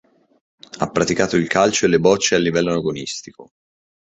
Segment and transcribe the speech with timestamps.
[0.79, 3.51] Ha praticato il calcio e le bocce a livello agonistico.